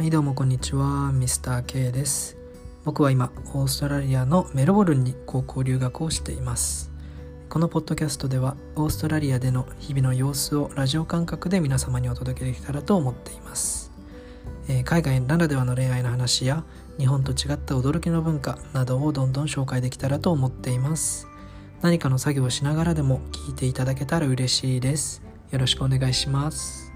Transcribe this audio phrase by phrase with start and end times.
[0.00, 2.38] はいどうもこんにちはミスター K です。
[2.86, 6.90] 僕は今オーストラリアのメルボルンに高校留学をしています。
[7.50, 13.92] このポッドキャストではオーストラリアでの日々の様子をラジオ感覚で皆様にお届けできたらと思っています、
[14.68, 16.64] えー海外ならではの恋愛の話や
[16.98, 21.28] 日本と違った驚きの文化などをどんどん紹介できたらと思っています。
[21.82, 25.20] 何かの作業をしながらでも聞いていただけたら嬉しいです。
[25.50, 26.89] よろしくお願いします。